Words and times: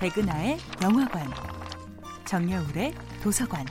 백은하의 0.00 0.56
영화관, 0.82 1.28
정여울의 2.24 2.94
도서관. 3.22 3.66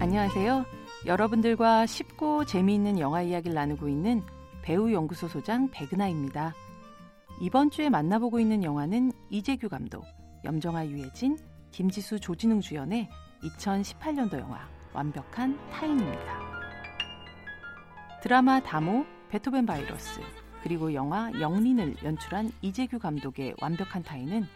안녕하세요. 0.00 0.64
여러분들과 1.06 1.86
쉽고 1.86 2.44
재미있는 2.44 2.98
영화 2.98 3.22
이야기를 3.22 3.54
나누고 3.54 3.88
있는 3.88 4.24
배우 4.62 4.92
연구소 4.92 5.28
소장 5.28 5.70
백은하입니다. 5.70 6.54
이번 7.40 7.70
주에 7.70 7.88
만나보고 7.88 8.40
있는 8.40 8.64
영화는 8.64 9.12
이재규 9.30 9.68
감독, 9.68 10.04
염정아 10.44 10.88
유해진, 10.88 11.38
김지수 11.70 12.18
조진웅 12.18 12.62
주연의 12.62 13.08
2018년도 13.44 14.40
영화 14.40 14.68
완벽한 14.92 15.56
타인입니다. 15.70 16.40
드라마 18.24 18.58
다모, 18.58 19.13
베토벤 19.34 19.66
바이러스, 19.66 20.20
그리고 20.62 20.94
영화 20.94 21.28
영린을 21.40 21.96
연출한 22.04 22.52
이재규 22.62 23.00
감독의 23.00 23.56
완벽한 23.60 24.04
타인은 24.04 24.46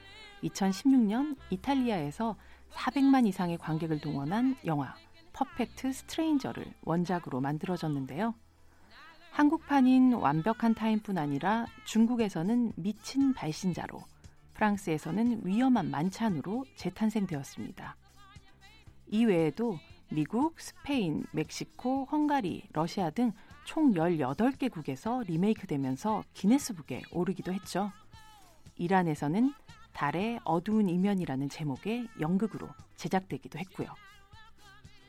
2016년 0.44 1.36
이탈리아에서 1.50 2.36
400만 2.70 3.26
이상의 3.26 3.58
관객을 3.58 4.00
동원한 4.00 4.54
영화 4.66 4.94
퍼펙트 5.32 5.92
스트레인저를 5.92 6.64
원작으로 6.82 7.40
만들어졌는데요. 7.40 8.36
한국판인 9.32 10.12
완벽한 10.12 10.76
타인뿐 10.76 11.18
아니라 11.18 11.66
중국에서는 11.84 12.74
미친 12.76 13.34
발신자로, 13.34 14.00
프랑스에서는 14.54 15.40
위험한 15.42 15.90
만찬으로 15.90 16.64
재탄생되었습니다. 16.76 17.96
이 19.08 19.24
외에도 19.24 19.76
미국, 20.10 20.60
스페인, 20.60 21.24
멕시코, 21.32 22.04
헝가리, 22.04 22.68
러시아 22.72 23.10
등 23.10 23.32
총 23.68 23.92
18개국에서 23.92 25.26
리메이크되면서 25.26 26.24
기네스북에 26.32 27.02
오르기도 27.12 27.52
했죠. 27.52 27.92
이란에서는 28.76 29.52
달의 29.92 30.40
어두운 30.44 30.88
이면이라는 30.88 31.50
제목의 31.50 32.08
연극으로 32.18 32.66
제작되기도 32.96 33.58
했고요. 33.58 33.88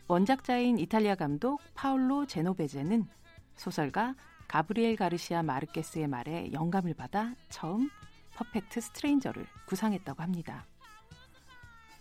원작자인 0.09 0.78
이탈리아 0.78 1.16
감독 1.16 1.61
파울로 1.73 2.25
제노베제는 2.25 3.08
소설가 3.56 4.14
가브리엘 4.50 4.97
가르시아 4.97 5.41
마르케스의 5.41 6.09
말에 6.09 6.52
영감을 6.52 6.95
받아 6.95 7.34
처음 7.47 7.89
Perfect 8.36 8.81
Stranger를 8.81 9.48
구상했다고 9.67 10.22
합니다. 10.22 10.66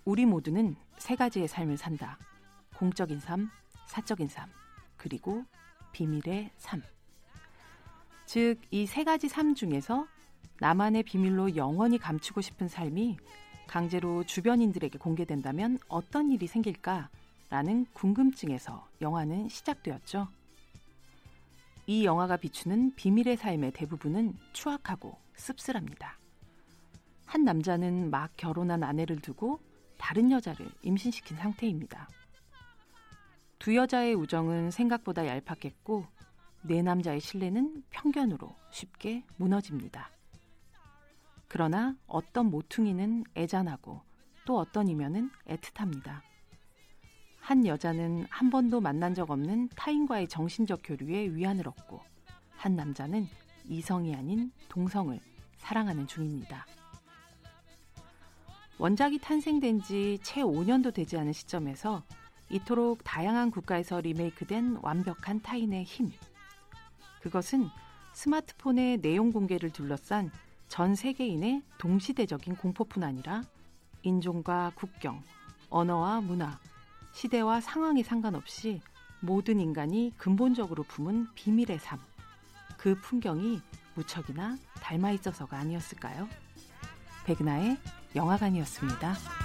우리 0.04 0.26
모두는 0.26 0.74
세 0.96 1.14
가지의 1.14 1.46
삶을 1.46 1.76
산다. 1.76 2.18
공적인 2.74 3.20
삶, 3.20 3.48
사적인 3.86 4.26
삶, 4.26 4.50
그리고 4.96 5.44
비밀의 5.92 6.50
삶. 6.58 6.82
즉, 8.26 8.60
이 8.70 8.86
세 8.86 9.04
가지 9.04 9.28
삶 9.28 9.54
중에서 9.54 10.06
나만의 10.60 11.04
비밀로 11.04 11.56
영원히 11.56 11.98
감추고 11.98 12.40
싶은 12.40 12.68
삶이 12.68 13.16
강제로 13.66 14.24
주변인들에게 14.24 14.98
공개된다면 14.98 15.78
어떤 15.88 16.30
일이 16.30 16.46
생길까라는 16.46 17.86
궁금증에서 17.92 18.88
영화는 19.00 19.48
시작되었죠. 19.48 20.28
이 21.86 22.04
영화가 22.04 22.36
비추는 22.38 22.94
비밀의 22.96 23.36
삶의 23.36 23.72
대부분은 23.72 24.34
추악하고 24.52 25.16
씁쓸합니다. 25.36 26.18
한 27.24 27.44
남자는 27.44 28.10
막 28.10 28.30
결혼한 28.36 28.82
아내를 28.82 29.20
두고 29.20 29.60
다른 29.96 30.30
여자를 30.30 30.68
임신시킨 30.82 31.36
상태입니다. 31.36 32.08
두 33.68 33.76
여자의 33.76 34.14
우정은 34.14 34.70
생각보다 34.70 35.26
얄팍했고 35.26 36.06
네 36.62 36.80
남자의 36.80 37.20
신뢰는 37.20 37.82
편견으로 37.90 38.48
쉽게 38.70 39.24
무너집니다. 39.36 40.10
그러나 41.48 41.94
어떤 42.06 42.46
모퉁이는 42.46 43.24
애잔하고 43.36 44.00
또 44.46 44.56
어떤 44.56 44.88
이면은 44.88 45.30
애틋합니다. 45.48 46.22
한 47.40 47.66
여자는 47.66 48.24
한 48.30 48.48
번도 48.48 48.80
만난 48.80 49.14
적 49.14 49.30
없는 49.30 49.68
타인과의 49.76 50.28
정신적 50.28 50.80
교류에 50.82 51.34
위안을 51.34 51.68
얻고 51.68 52.00
한 52.56 52.74
남자는 52.74 53.28
이성이 53.66 54.14
아닌 54.14 54.50
동성을 54.70 55.20
사랑하는 55.58 56.06
중입니다. 56.06 56.64
원작이 58.78 59.18
탄생된 59.18 59.82
지 59.82 60.18
채 60.22 60.40
5년도 60.40 60.94
되지 60.94 61.18
않은 61.18 61.34
시점에서 61.34 62.02
이토록 62.50 63.04
다양한 63.04 63.50
국가에서 63.50 64.00
리메이크된 64.00 64.78
완벽한 64.82 65.40
타인의 65.40 65.84
힘. 65.84 66.12
그것은 67.20 67.68
스마트폰의 68.12 68.98
내용 68.98 69.32
공개를 69.32 69.70
둘러싼 69.70 70.30
전 70.68 70.94
세계인의 70.94 71.62
동시대적인 71.78 72.56
공포뿐 72.56 73.02
아니라 73.02 73.42
인종과 74.02 74.72
국경, 74.74 75.22
언어와 75.70 76.20
문화, 76.20 76.58
시대와 77.12 77.60
상황에 77.60 78.02
상관없이 78.02 78.80
모든 79.20 79.60
인간이 79.60 80.12
근본적으로 80.16 80.84
품은 80.84 81.28
비밀의 81.34 81.78
삶. 81.78 81.98
그 82.76 82.94
풍경이 83.00 83.60
무척이나 83.94 84.56
닮아 84.80 85.10
있어서가 85.12 85.58
아니었을까요? 85.58 86.28
백나의 87.24 87.76
영화관이었습니다. 88.14 89.37